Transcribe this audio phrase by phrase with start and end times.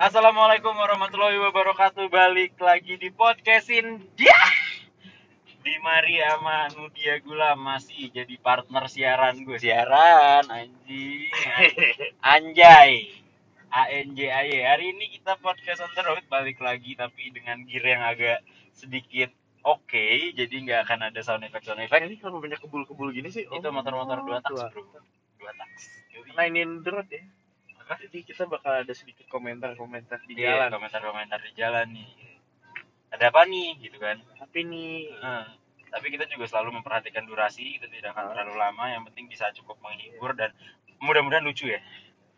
[0.00, 2.08] Assalamualaikum warahmatullahi wabarakatuh.
[2.08, 4.40] Balik lagi di podcastin dia.
[5.60, 11.28] Di Mari sama Nudia Gula masih jadi partner siaran gue siaran anjing.
[12.32, 13.12] Anjay.
[13.68, 14.64] ANJAY.
[14.64, 18.40] Hari ini kita podcast on the road balik lagi tapi dengan gear yang agak
[18.72, 19.28] sedikit
[19.68, 22.08] oke, jadi nggak akan ada sound effect sound effect.
[22.08, 24.72] ini kalau banyak kebul-kebul gini sih Itu motor-motor dua taks, dua.
[24.72, 25.04] Bro.
[25.36, 25.82] Dua taks.
[26.16, 26.32] Yoi.
[26.40, 27.20] Nah ini derot ya
[27.90, 28.06] Apa?
[28.06, 32.10] jadi kita bakal ada sedikit komentar-komentar di Iya, jalan komentar-komentar di jalan nih.
[33.10, 34.22] Ada apa nih gitu kan?
[34.38, 35.44] tapi nih Heeh.
[35.90, 39.74] tapi kita juga selalu memperhatikan durasi, kita tidak akan terlalu lama, yang penting bisa cukup
[39.82, 40.54] menghibur dan
[41.02, 41.82] mudah-mudahan lucu ya.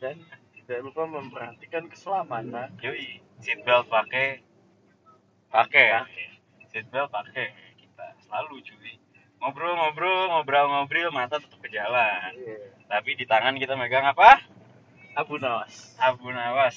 [0.01, 0.17] dan
[0.57, 4.41] tidak lupa memperhatikan keselamatan Yoi, seatbelt pakai
[5.53, 6.01] pakai ya.
[6.73, 8.97] Seatbelt pakai kita selalu cuy.
[9.45, 12.33] Ngobrol-ngobrol, ngobrol-ngobrol, mata tetap ke jalan.
[12.41, 12.73] Iya.
[12.89, 14.39] Tapi di tangan kita megang apa?
[15.13, 16.77] Abu Nawas Abu Nawas.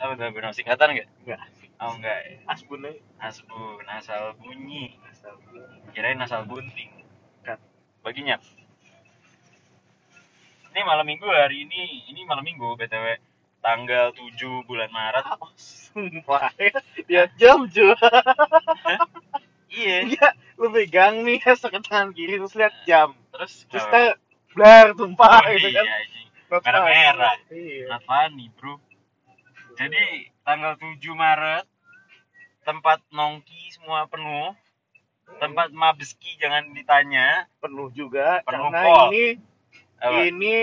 [0.00, 1.08] Apa tuh Abu Nawas singkatan enggak?
[1.22, 1.40] enggak
[1.80, 2.36] Oh enggak ya.
[2.44, 3.00] Asbun aja.
[3.24, 5.00] Asbun, asal bunyi.
[5.08, 5.32] asal
[5.96, 6.92] Kirain asal bunting.
[7.40, 7.56] Kan.
[8.04, 8.36] Baginya.
[10.70, 13.16] Ini malam minggu hari ini, ini malam minggu BTW
[13.60, 15.24] tanggal 7 bulan Maret.
[15.56, 16.52] sumpah
[17.10, 17.96] ya jam juga
[19.70, 19.96] Iya.
[20.10, 24.02] iya lu pegang nih ke tangan kiri terus lihat jam Terus terus kita
[24.52, 26.19] blar tumpah Oh, gitu iya, kan anjing.
[26.52, 27.36] Merah-merah.
[27.48, 28.82] iya Not funny, Bro.
[29.72, 30.02] Jadi
[30.42, 31.64] tanggal 7 Maret
[32.60, 34.52] tempat nongki semua penuh.
[35.32, 37.46] Tempat mabeski jangan ditanya.
[37.56, 39.08] penuh juga Penuh karena pol.
[39.08, 39.24] ini
[39.96, 40.20] Apa?
[40.24, 40.56] ini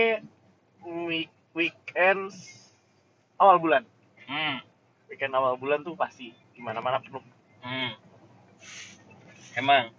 [1.07, 2.33] week weekend
[3.35, 3.85] awal bulan
[4.23, 4.59] Hmm.
[5.07, 7.21] weekend awal bulan tuh pasti di mana mana penuh
[7.59, 7.93] Hmm.
[9.53, 9.89] Emang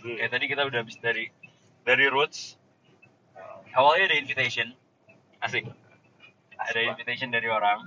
[0.00, 0.14] Iya.
[0.20, 1.26] kayak tadi kita udah habis dari
[1.82, 2.54] dari Roots.
[3.70, 4.68] Awalnya ada invitation.
[5.38, 5.64] Asik.
[6.58, 7.78] Ada invitation dari orang.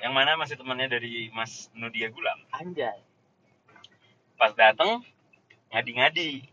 [0.00, 2.36] Yang mana masih temannya dari Mas Nudia Gulam.
[2.52, 3.00] anjay
[4.36, 5.00] Pas dateng
[5.72, 6.44] ngadi-ngadi.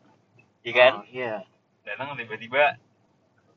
[0.63, 0.93] Iya kan?
[1.03, 1.33] Oh, iya
[1.83, 2.79] Datang tiba-tiba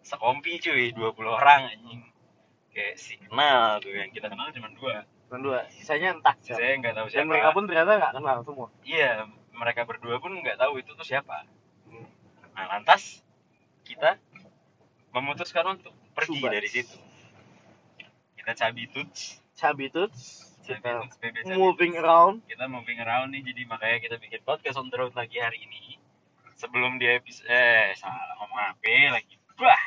[0.03, 2.03] sekompi cuy, 20 orang anjing.
[2.75, 5.07] Kayak si kenal tuh yang kita kenal cuma dua.
[5.27, 6.59] Bukan dua sisanya entah siapa.
[6.63, 7.31] Saya nggak tahu dan siapa.
[7.31, 9.11] mereka pun ternyata nggak kenal semua Iya,
[9.55, 11.47] mereka berdua pun nggak tahu itu tuh siapa.
[12.55, 13.23] Nah, lantas
[13.87, 14.19] kita
[15.15, 16.97] memutuskan untuk pergi dari situ.
[18.41, 19.11] Kita cabitut,
[19.53, 21.59] cabituts kita cabitut, PB cabitut.
[21.63, 25.39] moving around Kita moving around nih, jadi makanya kita bikin podcast on the road lagi
[25.39, 26.01] hari ini.
[26.57, 29.37] Sebelum di episode, eh salah ngomong apa lagi.
[29.55, 29.85] Bah!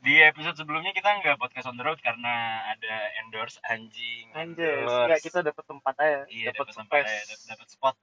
[0.00, 4.32] Di episode sebelumnya kita nggak podcast on the road karena ada endorse anjing.
[4.32, 5.06] anjay endorse.
[5.12, 7.96] nggak kita dapat tempat aja iya, dapat tempat, dapat- spot.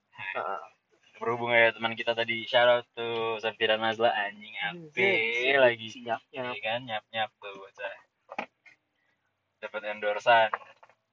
[1.18, 5.86] Berhubung ya teman kita tadi shout out to Safira Nazla anjing ape Anjay, lagi.
[5.90, 7.94] Siapnya Iya kan nyap nyap tuh bocah.
[9.58, 10.50] Dapat endorsan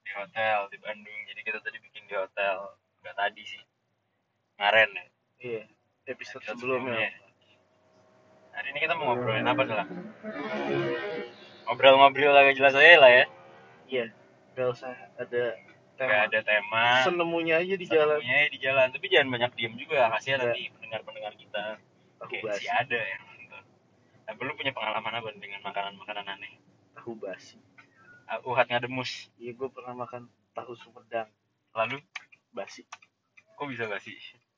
[0.06, 1.22] di hotel di Bandung.
[1.30, 3.64] Jadi kita tadi bikin di hotel nggak tadi sih.
[4.56, 5.06] Kemarin ya.
[5.42, 5.64] Iya
[6.06, 7.10] episode episode sebelumnya.
[8.56, 9.88] hari ini kita mau ngobrolin apa nih lah
[11.66, 13.26] ngobrol-ngobrol agak jelas aja lah ya.
[13.90, 14.06] Iya
[14.56, 15.44] nggak usah ada
[15.96, 19.98] tema ada tema senemunya aja di jalan Semuanya di jalan tapi jangan banyak diem juga
[20.10, 20.46] kasihan Iya.
[20.46, 21.64] nanti pendengar-pendengar kita
[22.18, 23.64] Oke, basi si ada nonton.
[24.26, 26.54] Nah, lu punya pengalaman apa dengan makanan-makanan aneh?
[26.94, 27.60] tahu basi
[28.26, 29.30] Ah, Uhat ngademus.
[29.36, 31.30] iya gue pernah makan tahu sumedang
[31.72, 32.00] Lalu,
[32.50, 32.82] basi
[33.50, 34.16] kok bisa basi?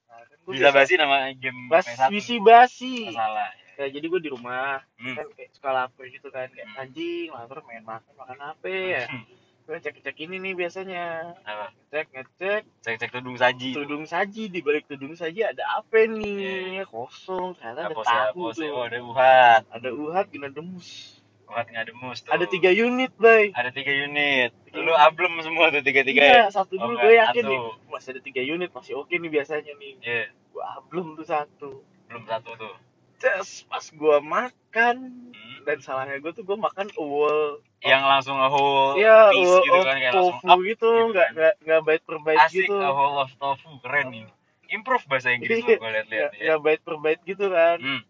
[0.08, 2.09] Nah, kan gua Bisa biasa- basi nama game basi PS1?
[2.09, 3.52] bisi basi Salah.
[3.75, 5.14] ya jadi gue di rumah Hmm.
[5.14, 6.81] kan kayak suka lapar gitu kan kayak Hmm.
[6.81, 11.75] anjing lapar main makan makan apa ya gue cek cek ini nih biasanya Apa?
[11.89, 13.75] cek ngecek Cek-cek tudung saji.
[13.75, 18.81] tudung saji di balik tudung saji ada apa nih kosong ternyata ada tahu tuh Oh,
[18.81, 19.61] ada uhat.
[19.67, 22.31] ada uhat gina demus Uhat ngademus tuh.
[22.31, 24.51] ada tiga unit bay Ada tiga unit.
[24.63, 26.47] Tiga Lu ablem semua tuh tiga-tiga iya ya?
[26.47, 27.51] satu Oh, dulu enggak, gue yakin satu.
[27.51, 31.69] nih masih ada tiga unit masih oke nih biasanya nih Iya, gue belum tuh satu
[32.07, 32.75] belum satu tuh.
[33.17, 34.95] Terus pas gue makan
[35.33, 35.57] Hmm.
[35.66, 39.79] dan salahnya gue tuh gue makan whole Yang langsung a whole Iya, piece whole gitu
[39.81, 41.53] kan kayak langsung up gitu, gitu nggak kan.
[41.62, 42.75] nggak bite per Asik gitu.
[42.77, 44.25] a whole of tofu keren nih.
[44.68, 46.44] Improve bahasa Inggris Iya, gue lihat-lihat Nggak ya.
[46.45, 47.77] nggak bite per gitu kan.
[47.80, 48.01] Hmm.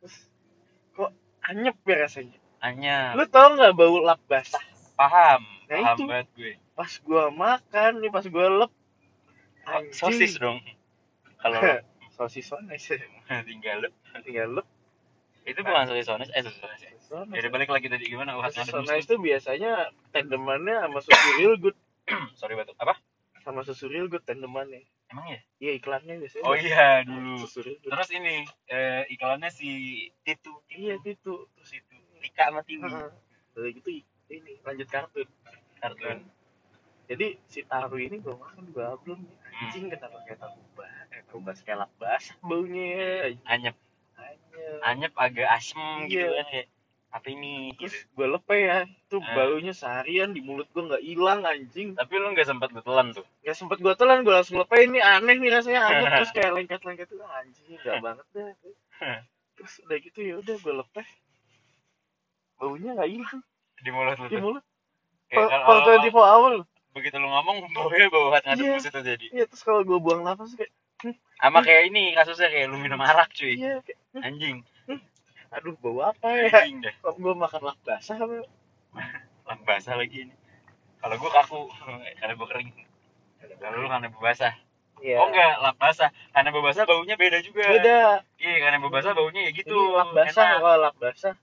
[0.00, 0.16] Terus
[0.92, 1.10] kok
[1.46, 2.38] anyep ya rasanya.
[2.58, 4.62] Hanya Lu tau nggak bau lap basah?
[4.96, 6.04] paham, Nah, paham itu.
[6.08, 6.52] banget gue.
[6.72, 8.72] Pas gua makan nih, pas gua lep.
[9.66, 10.56] Oh, sosis dong.
[11.36, 11.60] Kalau
[12.16, 12.88] sosis sonis
[13.48, 13.90] tinggal lu.
[14.24, 14.66] tinggal lep.
[15.46, 16.82] itu bukan sosis sonis, eh sosis sonis.
[16.82, 16.90] ya.
[17.38, 18.34] Jadi balik lagi tadi gimana?
[18.50, 21.76] Sosis sonis itu biasanya tandemannya sama susu real good,
[22.40, 22.74] Sorry batuk.
[22.80, 22.98] Apa?
[23.46, 24.82] sama susu real good tandemannya.
[25.06, 25.38] Emang ya?
[25.62, 26.42] Iya iklannya biasanya.
[26.42, 27.46] Oh iya dulu.
[27.62, 29.70] Terus ini eh, iklannya si
[30.26, 30.50] Titu.
[30.66, 31.46] Iya itu.
[31.54, 31.96] Terus itu
[32.26, 32.90] Tika sama Tiwi.
[33.54, 34.02] Udah gitu
[34.34, 35.30] ini lanjut kartun.
[35.78, 36.26] Kartun.
[37.06, 39.20] Jadi si tahu ini gue makan gua belum.
[39.22, 39.62] Hmm.
[39.62, 43.32] anjing kenapa kayak tahu bas eh tahu bas kayak lap basah baunya.
[43.46, 43.76] Anyep.
[44.14, 44.80] Anjing.
[44.82, 46.36] anyep agak asem gitu Iya.
[46.36, 46.68] kan kayak
[47.06, 49.32] apa ini terus gue lepe ya tuh Ah.
[49.32, 51.96] baunya seharian di mulut gue nggak hilang anjing.
[51.96, 53.24] Tapi lu nggak sempat lu telan tuh?
[53.40, 56.10] Ya sempet gue telan gue langsung lepe ini aneh nih rasanya aneh.
[56.20, 58.52] Terus kayak lengket-lengket tuh anjing gak banget dah
[59.56, 61.02] terus udah gitu ya udah gue lepe
[62.56, 63.40] baunya nggak hilang.
[63.80, 64.64] Di mulut lu di mulut.
[65.28, 66.52] Per kalau 24 hour.
[66.96, 68.74] Begitu lu ngomong baunya bau hati ngadep Iya.
[68.74, 69.26] bus itu jadi.
[69.30, 70.72] Iya terus kalau gue buang nafas kayak
[71.36, 73.52] sama kayak ini kasusnya kayak lu minum arak cuy.
[73.54, 74.64] Iya kayak anjing.
[75.46, 76.48] aduh bau apa ya?
[76.64, 78.34] Anjing dah kok gue makan lap basah apa?
[79.46, 80.34] Lang basah lagi ini.
[80.96, 81.60] Kalau gua kaku
[82.18, 82.72] karena gua kering.
[83.60, 84.54] Kalau lu karena basah
[84.96, 85.20] Iya.
[85.20, 87.68] oh enggak lap basah karena bau basah baunya beda juga.
[87.68, 88.24] Beda.
[88.40, 89.76] Iya karena bau basah baunya ya gitu.
[89.76, 90.58] Ini lap basah Enak.
[90.58, 91.34] kalau lap basah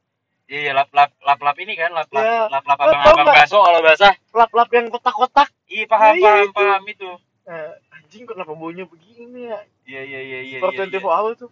[0.53, 2.41] iya lap lap lap lap ini kan lap lap Iya.
[2.47, 3.38] lap lap Lo abang tau abang nggak?
[3.41, 5.50] baso kalau basah lap lap yang kotak-kotak.
[5.65, 6.53] Iya paham Iya, paham itu.
[6.55, 7.09] paham itu.
[7.44, 9.59] Eh, anjing kenapa baunya begini ya?
[9.83, 11.00] Iya iya iya iya iya, 24 iya.
[11.03, 11.50] hour tuh.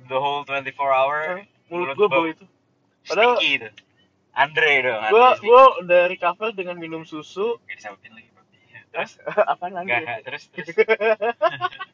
[0.00, 1.18] The whole 24 hour.
[1.36, 2.24] Eh, mulut Mulut gue bau.
[2.24, 2.44] itu.
[3.04, 3.68] Padahal- sticky itu.
[4.32, 7.58] Andre dong Andre gue udah recover dengan minum susu.
[7.60, 8.56] Gak disautin lagi babi.
[8.88, 9.10] terus?
[9.52, 10.22] apa lagi enggak.
[10.22, 10.68] Terus terus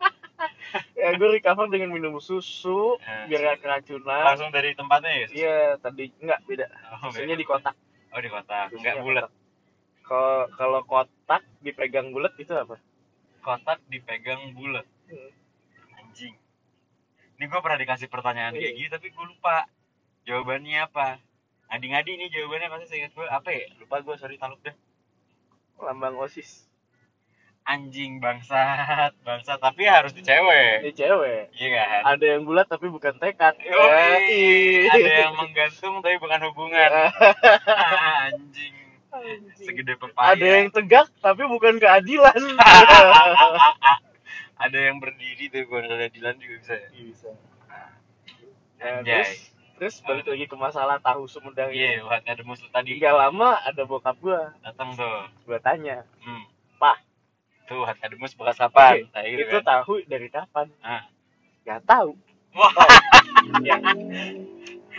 [0.99, 5.57] ya gue recover dengan minum susu Eh, biar gak keracunan langsung dari tempatnya ya iya
[5.79, 6.67] tadi enggak beda.
[7.01, 7.77] Oh, susunya di kotak.
[8.15, 8.75] Oh di kotak.
[8.75, 9.27] Enggak bulat.
[10.05, 12.77] kalau kalau kotak dipegang bulat itu apa?
[13.41, 14.85] Kotak dipegang bulat.
[15.09, 15.33] Hmm.
[16.01, 16.35] anjing.
[17.35, 19.67] Ini gue pernah dikasih pertanyaan kayak gitu tapi gue lupa.
[20.25, 21.21] Jawabannya apa?
[21.69, 23.67] Ngadi-ngadi nih jawabannya pasti saya ingat gue apa ya?
[23.81, 24.77] Lupa gue sorry taluk dah
[25.81, 26.65] lambang osis
[27.65, 29.59] anjing bangsat bangsat.
[29.59, 30.85] Tapi harus di cewek.
[30.85, 31.43] Ini cewek.
[31.57, 32.01] Iya kan?
[32.17, 33.57] Ada yang bulat tapi bukan tekad.
[33.61, 34.21] Yoi.
[34.29, 34.89] Ih.
[34.93, 36.91] ada yang menggantung tapi bukan hubungan.
[37.65, 38.75] Ah, anjing.
[39.55, 40.35] Segede pepaya.
[40.35, 42.35] Ada yang tegak tapi bukan keadilan.
[44.65, 46.89] Ada yang berdiri tuh bukan keadilan juga bisa ya?
[46.95, 47.31] Bisa.
[48.79, 49.25] Nah, Anjay.
[49.25, 49.33] terus
[49.75, 52.97] terus balik lagi ke masalah tahu sumedang iya buat ada musuh tadi.
[53.01, 54.55] Gak lama ada bokap gua.
[54.63, 55.27] Datang tuh.
[55.47, 56.45] Gua tanya hmm.
[56.79, 57.14] Pak.
[57.65, 59.03] Tuh hat kademus bekas kapan?
[59.03, 59.65] "Oke, Kayak gitu itu kan.
[59.65, 60.67] tahu dari kapan.
[60.81, 61.03] Ah.
[61.63, 62.11] Gak tahu.
[62.53, 62.71] Wah.
[63.61, 63.77] Ya.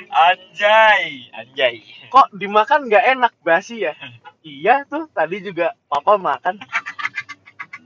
[0.08, 1.82] anjay anjay.
[2.08, 3.94] Kok dimakan nggak enak basi ya?
[4.46, 6.62] Iya tuh tadi juga papa makan.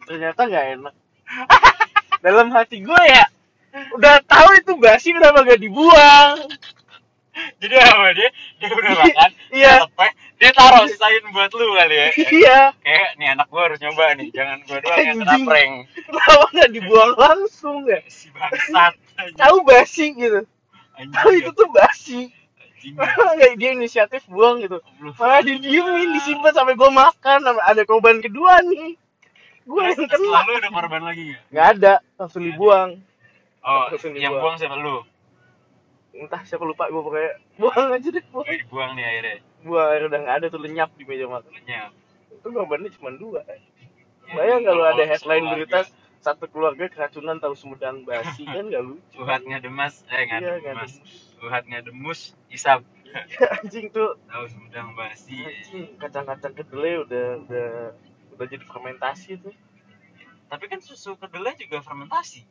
[0.04, 0.94] Ternyata nggak enak.
[2.26, 3.24] Dalam hati gue ya
[3.96, 6.36] udah tahu itu basi kenapa gak dibuang.
[7.64, 8.30] Jadi apa dia?
[8.60, 9.72] Dia udah makan Iya.
[9.72, 12.08] dia lepek, dia taruh sisain buat lu kali ya.
[12.16, 12.60] Iya.
[12.80, 14.32] Kayak nih anak gua harus nyoba nih.
[14.32, 15.74] Jangan gua doang yang kena prank.
[16.08, 18.00] Kenapa nggak dibuang langsung ya.
[18.08, 18.96] Si bangsat.
[19.36, 20.48] Tahu basi gitu.
[20.96, 22.32] Anjing, tahu itu tuh basi.
[22.56, 22.96] Anjing.
[23.44, 24.80] kayak dia inisiatif buang gitu.
[25.20, 27.40] Malah didiemin disimpan sampai gue makan.
[27.44, 28.96] Sampai ada korban kedua nih.
[29.68, 30.24] Gue yang kena.
[30.24, 31.42] setelah lu ada korban lagi nggak?
[31.52, 31.94] Nggak ada.
[32.16, 32.90] Langsung dibuang.
[33.60, 34.80] Oh Langsung yang buang siapa?
[34.80, 35.04] Lu?
[36.16, 37.32] Entah siapa lupa gue pokoknya.
[37.60, 38.48] Buang aja deh buang.
[38.48, 41.92] Oh dibuang nih akhirnya buang air udah nggak ada tuh lenyap di meja makan lenyap
[42.30, 43.42] itu korbannya cuma dua
[44.30, 45.58] Ya, bayang kalau ada headline keluarga.
[45.58, 45.80] berita
[46.22, 50.94] satu keluarga keracunan tahu sumedang basi kan nggak lucu Uhat ngademas, eh iya nggak ngademas,
[50.94, 52.86] ada uhat ngademus, isap,
[53.58, 55.34] anjing tuh tahu sumedang basi.
[55.34, 57.70] anjing kacang-kacang kedelai udah udah
[58.38, 59.56] udah jadi fermentasi tuh
[60.46, 62.46] Tapi kan susu kedelai juga fermentasi,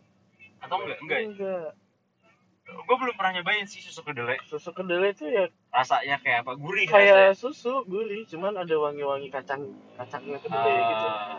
[0.58, 0.98] atau enggak?
[0.98, 1.18] Enggak.
[1.18, 1.26] ya?
[1.30, 1.68] enggak
[2.68, 4.42] Gue belum pernah nyobain sih susu kedelai.
[4.44, 6.52] susu kedelai tuh ya Rasanya kayak apa?
[6.54, 10.88] Gurih kayak susu gurih cuman ada wangi-wangi kacang kacangnya kedelai rasanya.
[10.88, 11.38] gitu Ah,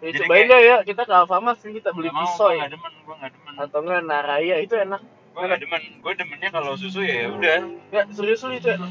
[0.00, 2.46] ya, jadi cobain kayak- deh ya kita ke Alfamart sih kita beli nggak mau, pisau
[2.46, 3.52] gue ya nggak demen, gue nggak demen.
[3.58, 7.58] atau enggak Naraya itu enak Gue nggak demen, gue demennya kalau susu ya udah.
[7.90, 8.90] ya serius lu itu enak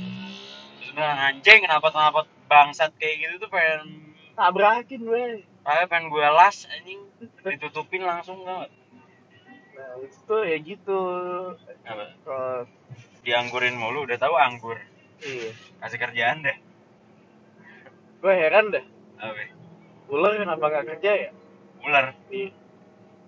[0.80, 6.24] Terus bilang anjing kenapa kenapa bangsat kayak gitu tuh pengen tabrakin weh Kayak pengen gue
[6.24, 7.02] las anjing
[7.42, 8.70] ditutupin langsung nggak?
[9.72, 11.00] nah itu tuh ya gitu
[11.84, 12.06] Apa?
[12.22, 12.54] kalau
[13.30, 14.82] Dianggurin mulu, udah tahu anggur.
[15.20, 16.58] iya Kasih kerjaan deh.
[18.20, 18.84] gue heran dah
[19.22, 19.46] Oke.
[20.10, 21.30] ular kenapa nggak kerja ya
[21.80, 22.12] Ular.
[22.28, 22.50] Iya.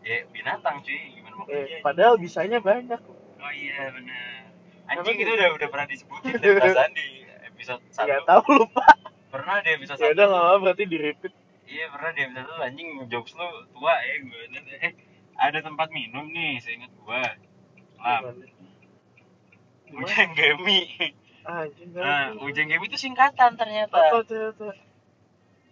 [0.02, 1.78] Ya binatang cuy, gimana mau Eh, kerja?
[1.80, 2.98] padahal bisanya banyak
[3.38, 4.52] Oh iya benar.
[4.84, 5.22] Apa Anjing tuh?
[5.22, 7.06] itu udah udah pernah disebutin deh perasaan di
[7.46, 8.28] episode nggak 1.
[8.28, 8.86] tahu lupa
[9.30, 10.16] Pernah di episode ya 1.
[10.18, 13.94] udah nggak apa berarti di repeat Iya pernah di episode 1 anjing jokes lu tua
[13.96, 14.42] ya gue.
[14.82, 14.92] Eh
[15.38, 17.24] ada tempat minum nih, saya ingat gua.
[19.92, 20.82] Ujeng Gemi.
[21.44, 22.32] Ah, anjing Nah.
[22.40, 23.98] Ujeng Gemi itu singkatan ternyata.
[23.98, 24.72] apa ternyata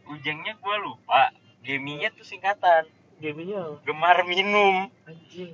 [0.10, 1.30] Ujengnya gua lupa.
[1.62, 2.90] Geminya tuh singkatan.
[3.20, 3.84] gamenya apa?
[3.84, 4.88] Gemar minum.
[5.04, 5.52] anjing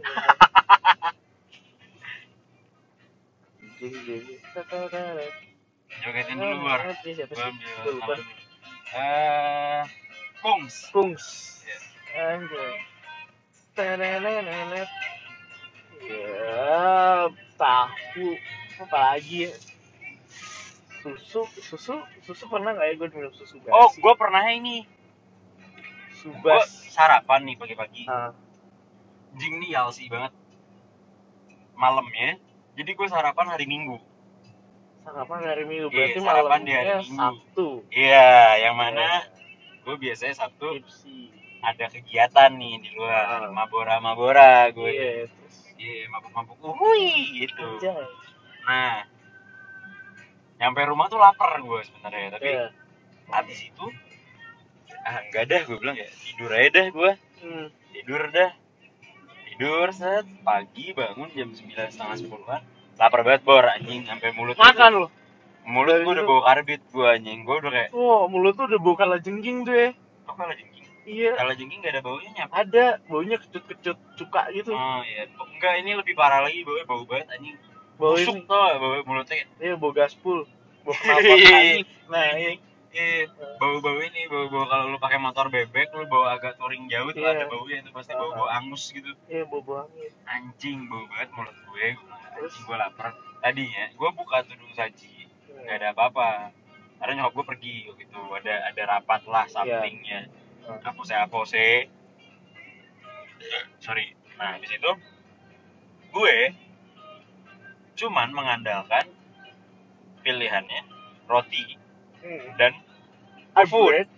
[3.81, 4.39] anjing
[6.05, 6.79] Jogetin dulu luar.
[7.01, 8.19] Sih ambil?
[8.95, 9.81] Eh,
[10.45, 10.93] Kungs.
[11.65, 11.77] Iya.
[12.37, 12.73] Anjay.
[16.01, 18.27] Ya, tahu.
[18.77, 19.51] Apa lagi ya?
[20.99, 23.69] Susu, susu, susu pernah nggak ya gue minum susu basi?
[23.69, 24.89] oh gue pernah ini
[26.17, 26.65] gue subas.
[26.89, 28.33] sarapan nih pagi-pagi Ah,
[29.37, 30.33] jing nih alsi banget
[31.75, 32.41] malamnya
[32.73, 34.01] jadi gue sarapan hari minggu
[35.05, 37.21] sarapan hari Minggu Iya, berarti sarapan di hari malamnya Minggu.
[37.21, 37.67] Sabtu.
[37.93, 39.05] iya yang mana
[39.79, 41.29] gue biasanya sabtu Tipsi.
[41.61, 43.53] ada kegiatan nih di luar Ah.
[43.53, 44.89] mabora mabora gue
[45.29, 45.44] terus
[45.75, 48.05] iya mabuk mabuk uhui gitu anjay.
[48.63, 49.03] nah
[50.55, 52.65] nyampe rumah tuh lapar gue sebenarnya tapi Iya.
[53.27, 53.85] habis itu
[55.01, 57.67] ah enggak dah gue bilang ya tidur aja dah gue Hmm.
[57.91, 58.51] tidur dah
[59.45, 62.61] tidur set pagi bangun jam sembilan setengah sepuluhan
[62.95, 65.07] lapar banget bor anjing sampai mulut Makan lu.
[65.65, 68.95] mulut gue udah bau karbit gue anjing gue udah kayak Oh, mulut tuh udah bau
[68.95, 69.89] kala jengking tuh ya.
[70.23, 71.31] kok kalau jengking Iya.
[71.35, 74.73] kalau jengking gak ada baunya nyap Ada baunya kecut-kecut cuka gitu.
[74.73, 77.57] oh iya enggak ini lebih parah lagi baunya bau banget anjing
[77.95, 78.43] Bau busuk ini.
[78.43, 80.43] tau bau mulutnya Iya, bau gaspul.
[80.81, 81.53] Bau knalpot Iya.
[81.53, 81.83] angin.
[82.05, 82.51] Nah, iya.
[82.91, 87.21] Iya, bau-bau ini, bau-bau kalau lu pakai motor bebek, lu bawa agak touring jauh tuh
[87.21, 87.31] Iya.
[87.33, 89.11] ada baunya itu pasti bau-bau angus gitu.
[89.25, 90.11] Iya, bau bau angin.
[90.25, 91.87] Anjing, bau banget mulut gue.
[92.33, 93.07] Anjing gue lapar.
[93.37, 95.15] Tadinya gue buka tudung saji,
[95.57, 96.29] nggak ada apa-apa.
[96.95, 100.19] Karena nyokap gue pergi gitu, ada ada rapat lah sampingnya.
[100.25, 100.43] Hmm.
[100.65, 101.65] Apose apose.
[103.79, 104.15] Sorry.
[104.35, 104.91] Nah, di situ
[106.11, 106.37] gue
[107.95, 109.07] cuman mengandalkan
[110.21, 110.81] pilihannya
[111.27, 111.77] roti
[112.25, 112.57] Hmm.
[112.57, 112.73] dan
[113.53, 114.09] GoFood.
[114.09, 114.11] Upgrade.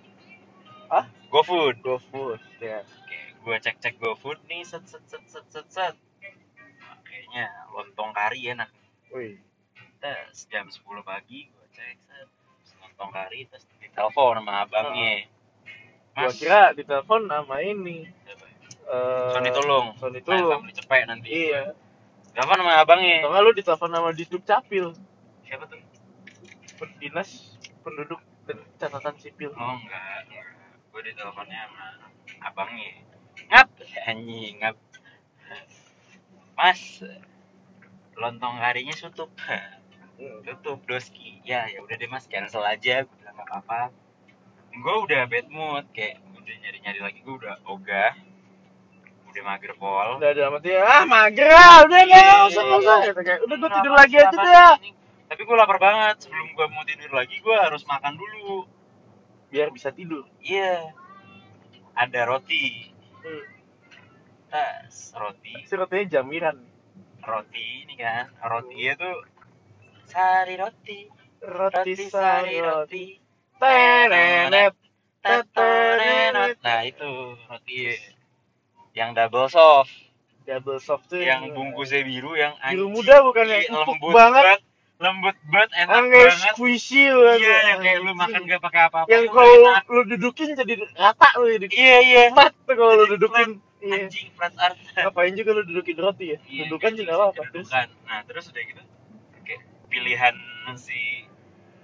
[1.28, 1.76] GoFood.
[1.84, 2.40] GoFood.
[2.64, 2.80] Ya.
[2.80, 5.96] Oke, gue cek cek GoFood nih, set set set set set set.
[6.80, 8.72] Nah, Kayaknya lontong kari enak.
[9.12, 9.36] Wih.
[10.00, 12.30] Tes jam 10 pagi gue cek set
[12.80, 15.28] lontong kari terus ditelepon sama abangnya.
[16.18, 18.10] Mas, kira ditelepon sama ini.
[18.26, 18.46] siapa?
[18.90, 19.88] Eh, Sony Tulung.
[20.02, 20.50] Sony Tulung.
[20.58, 21.30] family cepet nanti.
[21.30, 21.78] Iya.
[22.34, 23.18] Telepon sama abangnya.
[23.22, 24.98] Nggak lu ditelepon sama Disduk Capil,
[25.46, 25.80] Siapa tuh?
[27.02, 29.50] dinas penduduk dan catatan sipil.
[29.54, 30.26] Oh enggak.
[30.94, 31.86] Gue diteleponnya sama
[32.42, 33.02] abangnya.
[33.54, 33.70] Ngap,
[34.10, 34.78] anjing ngap.
[36.58, 37.02] Mas,
[38.18, 39.30] lontong karinya tutup.
[40.18, 40.42] Hmm.
[40.42, 43.94] tutup doski ya ya udah deh mas cancel aja gue bilang apa-apa
[44.78, 48.14] gue udah bad mood kayak udah nyari nyari lagi gue udah ogah
[49.28, 52.98] udah mager pol Udah ada mati ah mager ah, udah Iya, nggak usah nggak usah.
[53.06, 54.68] Kata kayak, udah gue tidur lagi aja ya.
[54.78, 54.92] sih?
[55.28, 58.64] tapi gue lapar banget sebelum gue mau tidur lagi gue harus makan dulu
[59.48, 60.24] Biar bisa tidur.
[60.40, 60.92] iya
[61.94, 63.44] ada roti Hmm.
[64.48, 66.58] tas roti Si rotinya jamiran.
[67.20, 69.18] roti ini kan rotinya tuh
[70.06, 72.64] sari roti Roti roti sari roti.
[72.64, 73.06] roti.
[76.64, 77.10] Nah itu
[77.50, 77.78] roti
[78.94, 79.92] yang double soft,
[80.48, 84.60] Double soft tuh yang bungkusnya biru, yang biru muda bukan yang iya, empuk lembut banget.
[84.98, 86.54] lembut banget, enak Yang banget.
[86.56, 87.40] squishy banget.
[87.44, 89.08] Iya, yang kayak lu makan gak pakai apa-apa.
[89.12, 89.54] Yang kalau
[89.92, 92.24] lu, dudukin jadi rata lu jadi Iya iya.
[92.64, 93.60] tuh kalau lu dudukin.
[93.78, 94.10] Iya.
[94.10, 94.74] Anjing flat art.
[94.96, 96.38] Ngapain juga lu dudukin roti ya?
[96.50, 97.42] Iya, Dudukan nggak apa-apa.
[97.54, 97.88] Terus Dudukan.
[98.08, 98.82] Nah terus udah gitu,
[99.46, 99.62] kayak
[99.92, 100.36] pilihan
[100.80, 101.27] si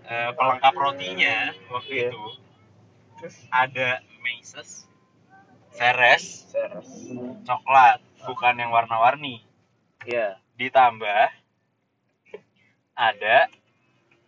[0.06, 1.36] eh, pelengkap rotinya
[1.70, 2.10] waktu Iya.
[2.10, 2.24] itu
[3.18, 4.88] terus ada Maises,
[5.72, 6.90] Ceres, Ceres.
[7.44, 9.44] coklat, bukan yang warna-warni.
[10.04, 10.40] Iya.
[10.54, 11.28] Ditambah
[12.94, 13.38] ada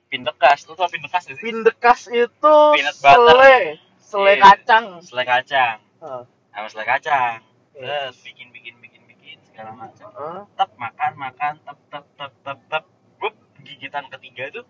[0.07, 0.65] pindekas.
[0.65, 1.43] Lu tau pindekas gak sih?
[1.43, 4.41] Pindekas itu Peanut sele, sele Iya.
[4.41, 4.85] kacang.
[5.01, 5.77] Selai kacang.
[5.99, 7.39] Ah, Sama selai kacang.
[7.73, 8.09] Iya.
[8.09, 10.07] Terus bikin bikin bikin bikin segala macam.
[10.15, 10.41] ah.
[10.55, 12.83] Tep makan makan tep tep tep tep tep.
[13.65, 14.61] Gigitan ketiga itu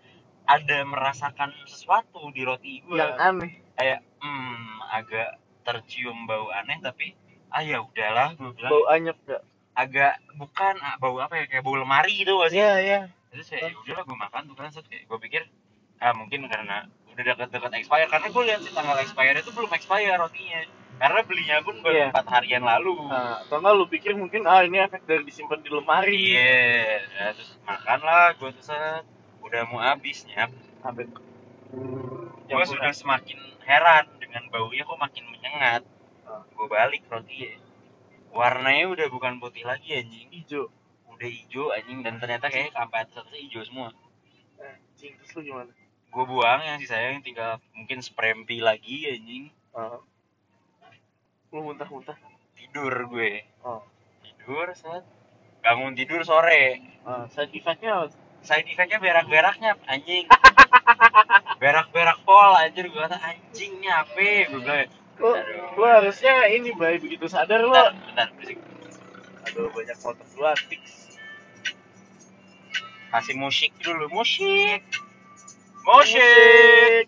[0.46, 2.96] ada merasakan sesuatu di roti gue.
[2.96, 3.52] Yang aneh.
[3.74, 5.30] Kayak hmm agak
[5.62, 7.12] tercium bau aneh tapi
[7.48, 9.42] ah ya udahlah gue bilang Bau anyep gak?
[9.72, 13.00] agak bukan ah, bau apa ya kayak bau lemari gitu gak sih Iya, iya.
[13.28, 15.42] terus kayak ya udahlah gue makan tuh kan set kayak gue pikir
[15.98, 20.14] ah mungkin karena udah dekat-dekat expire karena gue lihat sih tanggal expire itu belum expire
[20.14, 20.60] rotinya
[20.96, 22.06] karena belinya pun baru Iya.
[22.08, 26.22] empat harian lalu Nah, enggak lu pikir mungkin ah ini efek dari disimpan di lemari.
[26.32, 29.04] iya Ya, terus makan lah gue tuh set
[29.46, 31.06] udah mau habis nyap Sampai
[32.46, 35.82] gue sudah semakin heran dengan baunya kok makin menyengat
[36.22, 36.42] Ah.
[36.44, 37.54] gue balik roti
[38.28, 40.66] warnanya udah bukan putih lagi anjing hijau.
[41.06, 43.88] udah hijau anjing dan ternyata kayak sampai atas atasnya hijau semua
[44.56, 45.70] Eh, cing, terus lu gimana?
[46.06, 50.02] gue buang yang sisanya yang tinggal mungkin sprempi lagi anjing Ah.
[51.48, 52.18] Lu muntah-muntah.
[52.52, 53.82] tidur gue Oh.
[54.20, 55.06] tidur set
[55.60, 58.10] bangun tidur sore Ah, side effect-nya?
[58.46, 60.30] Side effect-nya berak-beraknya anjing.
[61.62, 62.86] Berak-berak pol anjir.
[62.86, 64.86] Gue kata anjingnya apa gue bilang
[65.16, 65.32] Lo,
[65.80, 67.72] lo harusnya ini bay begitu sadar lo.
[67.72, 68.60] bentar bentar berisik.
[69.48, 71.16] Aduh banyak motor dua tiks.
[73.10, 74.84] kasih musik dulu musik.
[75.88, 77.06] Musik.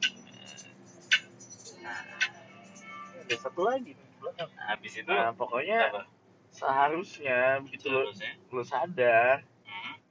[3.28, 3.92] Ada satu lagi
[4.24, 4.48] belakang.
[4.56, 6.02] habis itu Nah pokoknya apa?
[6.48, 8.08] seharusnya begitu lo,
[8.56, 9.44] lo sadar,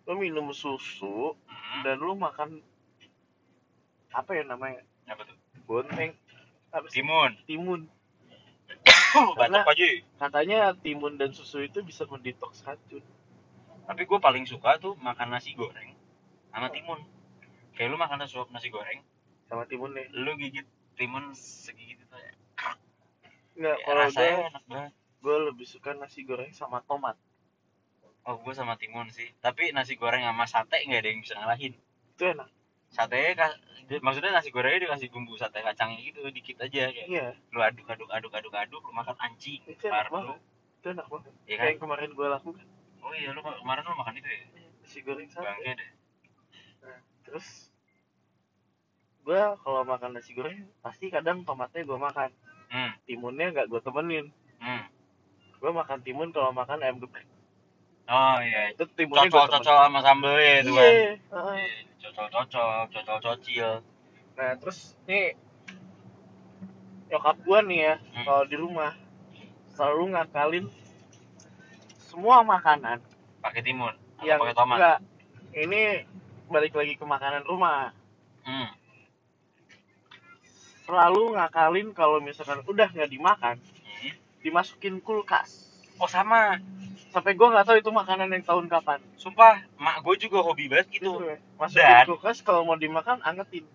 [0.07, 1.83] Lo minum susu hmm.
[1.83, 2.63] dan lo makan
[4.15, 4.81] apa ya namanya?
[5.11, 5.35] Apa tuh?
[5.67, 6.15] Bonteng.
[6.71, 7.35] Apa timun.
[7.43, 7.81] Timun.
[9.39, 9.87] Batok aja.
[10.19, 13.03] katanya timun dan susu itu bisa mendetoks racun.
[13.87, 15.95] Tapi gue paling suka tuh makan nasi goreng
[16.51, 17.03] sama timun.
[17.75, 19.03] Kayak lu makan suap nasi goreng.
[19.51, 20.07] Sama timun nih.
[20.11, 22.33] Lu gigit timun segigit itu ya.
[23.57, 24.83] Nggak Kayak kalau gue
[25.17, 27.19] gue lebih suka nasi goreng sama tomat
[28.27, 29.31] oh gue sama timun sih.
[29.39, 31.73] Tapi nasi goreng sama sate nggak ada yang bisa ngalahin.
[32.13, 32.49] Itu enak.
[32.91, 33.35] Sate
[34.03, 37.31] maksudnya nasi gorengnya dikasih bumbu sate kacangnya gitu dikit aja kayak iya.
[37.55, 40.39] lu aduk aduk aduk aduk aduk lu makan anjing itu enak banget.
[40.83, 41.31] Itu enak banget.
[41.47, 41.71] Iya kayak kan?
[41.71, 42.67] yang kemarin gue lakukan.
[42.99, 44.41] Oh iya lu kemarin lu makan itu ya?
[44.83, 45.47] Nasi goreng sate.
[45.47, 45.89] Bangga deh.
[47.23, 47.47] Terus
[49.23, 52.29] gue kalau makan nasi goreng pasti kadang tomatnya gue makan.
[52.67, 52.91] Hmm.
[53.07, 54.35] Timunnya nggak gue temenin.
[54.59, 54.83] Hmm.
[55.63, 57.36] Gue makan timun kalau makan ayam geprek
[58.07, 58.71] oh iya.
[58.71, 61.57] Itu timunnya gue cocol cocol sama sambelnya itu kan iya heeh.
[61.99, 62.43] Iya, cocol
[62.89, 63.69] cocol cocil
[64.37, 65.33] nah terus nih
[67.09, 68.25] nyokap gue nih ya Hmm.
[68.25, 68.91] kalau di rumah
[69.71, 70.65] selalu ngakalin
[71.99, 72.97] semua makanan
[73.39, 74.75] pakai timun yang pakai tomat?
[74.77, 74.99] enggak.
[75.53, 75.81] Ini
[76.47, 77.93] balik lagi ke makanan rumah.
[78.41, 78.69] Hmm.
[80.83, 84.13] Selalu ngakalin kalau misalkan udah nggak dimakan Hmm.
[84.41, 85.66] dimasukin kulkas
[85.97, 86.59] oh sama.
[87.07, 88.99] Sampai gue nggak tahu itu makanan yang tahun kapan.
[89.15, 91.17] Sumpah mak gue juga hobi banget gitu.
[91.17, 91.37] Gitu ya.
[91.55, 93.65] masukin Dan- kulkas kalau mau dimakan angetin.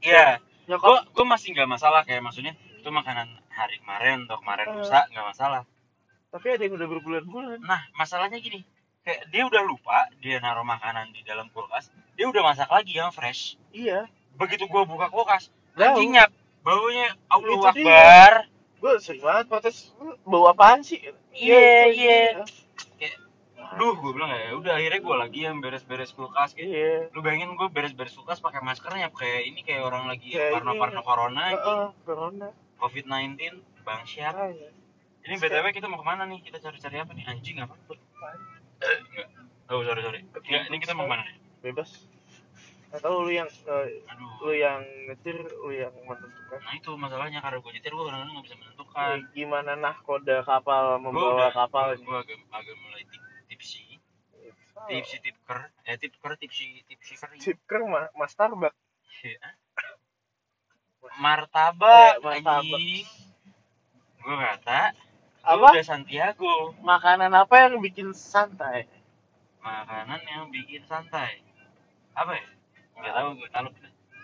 [0.00, 0.40] Iya.
[0.64, 4.74] Gue nyokap gue masih nggak masalah kayak maksudnya itu makanan hari kemarin atau kemarin Eh.
[4.78, 5.62] lusa nggak masalah.
[6.30, 7.58] Tapi ada yang udah berbulan-bulan.
[7.60, 8.62] Nah masalahnya gini.
[9.00, 13.10] Kayak dia udah lupa dia naruh makanan di dalam kulkas dia udah masak lagi yang
[13.10, 13.58] fresh.
[13.74, 14.06] Iya.
[14.36, 15.84] Begitu gue buka kulkas Bau.
[15.92, 16.30] anjing nyap.
[16.60, 17.72] Baunya Allah.
[17.72, 18.32] Akbar
[18.80, 20.98] gue sering banget protes "Lu bau apaan sih?
[21.36, 22.24] Iya, itu, iya.
[23.78, 26.94] duh gue bilang ya udah akhirnya gue lagi yang beres-beres kulkas kayak iya.
[27.14, 31.00] lu bayangin gue beres-beres kulkas pakai maskernya kayak ini kayak orang lagi Kayak parno parno
[31.06, 32.48] corona Heeh, corona.
[32.82, 34.34] Covid 19 bang siap.
[34.34, 34.74] Ah, iya.
[35.28, 36.42] ini btw kita mau ke mana nih?
[36.42, 37.24] Kita cari-cari apa nih?
[37.30, 37.78] Anjing apa?
[38.80, 39.28] Eh, enggak.
[39.70, 40.20] Oh sorry sorry.
[40.26, 41.36] Enggak ini kita mau ke mana nih?
[41.62, 42.09] Bebas
[42.98, 44.30] tahu lu yang aduh.
[44.42, 46.58] lu yang ngetir lu yang menentukan.
[46.58, 49.06] Nah itu masalahnya karena gue nyetir gue kadang-kadang nggak bisa menentukan.
[49.06, 51.86] Eh, gimana nahkoda kapal gue membawa udah kapal?
[51.94, 54.02] gue agak agak mulai tip, tipsi.
[54.90, 55.16] Tipsi.
[55.22, 55.70] Tipker.
[55.86, 57.38] Eh tipker tipsi tipsi kering.
[57.38, 58.74] Chipker mah mas Starbucks.
[59.22, 59.38] Iya.
[61.22, 62.82] martabak Eh, martabak.
[64.20, 64.82] gue kata.
[65.46, 65.68] Apa?
[65.72, 66.74] udah Santiago.
[66.82, 68.90] Makanan apa yang bikin santai?
[69.62, 71.38] Makanan yang bikin santai.
[72.18, 72.59] Apa ya
[73.00, 73.68] nggak tahu gue tahu.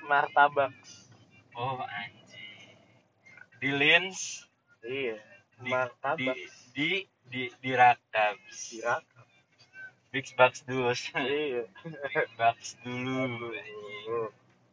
[0.07, 0.73] Martabak.
[1.57, 2.77] Oh anjing.
[3.59, 4.45] Di lins.
[4.85, 5.17] Iya.
[5.65, 6.37] Di martabak.
[6.37, 6.45] di
[6.77, 6.91] di
[7.27, 9.03] di di rakab sirak
[10.15, 10.93] big box dulu
[11.27, 11.65] iya.
[11.85, 14.07] Big box dulu anjing.
[14.07, 14.31] Oh,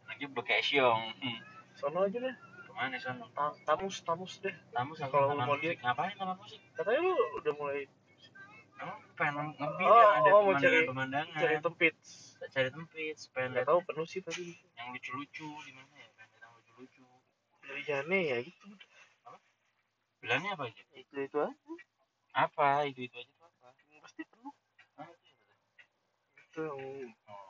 [0.07, 1.39] lagi bekesiong hmm.
[1.79, 2.35] sono aja deh.
[2.67, 4.53] Ke mana sono Ta- tamus tamus deh.
[4.71, 5.79] Tamu sama Kalau mau musik.
[5.81, 6.61] ngapain sama musik?
[6.77, 7.87] Katanya lu udah mulai
[8.83, 11.95] Emang pengen ngebit Oh, yang ada oh, mau cari- pemandangan-pemandangan cari tempit
[12.45, 14.51] cari tempit supaya nggak tahu penuh sih tadi.
[14.75, 16.07] yang lucu-lucu di mana ya?
[16.13, 17.03] Pengen yang lucu-lucu.
[17.63, 18.67] Dari jane ya gitu.
[20.19, 20.83] Bilangnya apa aja?
[20.93, 21.55] Itu itu aja.
[22.33, 22.83] Apa?
[22.85, 23.67] Itu itu aja tuh apa?
[24.01, 24.53] Pasti penuh.
[24.93, 25.31] Ah, itu
[26.43, 26.79] itu yang
[27.25, 27.49] Oh.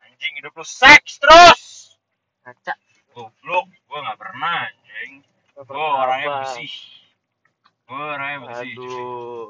[0.00, 1.62] anjing hidup lu seks terus
[2.42, 2.72] ngaca
[3.10, 5.12] goblok gua nggak pernah anjing
[5.52, 6.38] Nggak gua pernah orangnya apa.
[6.40, 6.72] bersih
[7.84, 8.80] gua orangnya bersih cuy.
[8.80, 9.46] aduh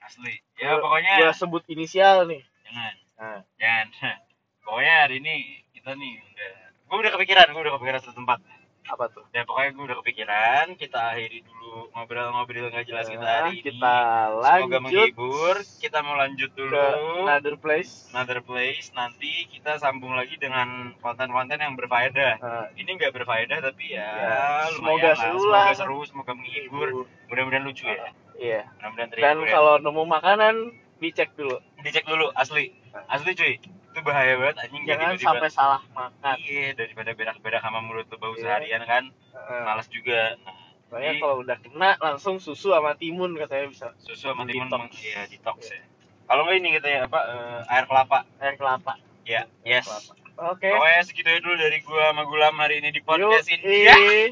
[0.00, 2.42] asli ya pokoknya gua sebut inisial nih.
[2.64, 2.94] Jangan.
[3.16, 3.86] Nah, jangan.
[4.66, 5.34] Pokoknya hari ini
[5.70, 6.52] kita nih udah
[6.84, 8.38] gua udah kepikiran gua udah kepikiran satu tempat.
[8.84, 9.20] Apa tuh?
[9.30, 13.68] Ya pokoknya gue udah kepikiran kita akhiri dulu ngobrol-ngobrol nggak jelas kita Nah, hari ini.
[13.68, 13.96] kita
[14.32, 16.72] semoga lanjut menghibur kita mau lanjut dulu.
[16.72, 16.84] ke
[17.20, 18.08] another place.
[18.08, 22.40] Another place nanti kita sambung lagi dengan konten-konten yang berfaedah.
[22.40, 24.40] Nah, ini nggak berfaedah tapi ya, Ya,
[24.72, 25.16] semoga lah.
[25.18, 26.88] seru semoga seru semoga menghibur.
[27.28, 28.08] Mudah-mudahan lucu ya.
[28.34, 28.72] Iya.
[28.80, 29.48] Mudah-mudahan dan ya.
[29.52, 30.54] kalau nemu makanan
[30.98, 32.74] dicek dulu dicek dulu asli
[33.06, 35.30] asli cuy itu bahaya banget anjing jangan tiba-tiba.
[35.32, 38.42] sampai salah makan iya daripada berak-berak sama mulut tuh bau Iya.
[38.44, 39.62] seharian kan Heeh.
[39.64, 40.54] males juga nah,
[40.88, 44.90] Soalnya kalau udah kena langsung susu sama timun katanya bisa susu sama timun Detox.
[44.98, 45.82] iya detox ya
[46.24, 49.86] kalau nggak ini kita ya apa eh, air kelapa air kelapa ya yes
[50.34, 53.76] oke pokoknya segitu aja dulu dari gua sama Gulam hari ini di podcast Yuk, ini
[53.84, 54.28] ya ih.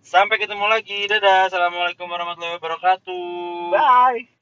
[0.00, 1.04] Sampai ketemu lagi.
[1.06, 1.44] Dadah.
[1.44, 3.68] Assalamualaikum warahmatullahi wabarakatuh.
[3.68, 4.39] Bye.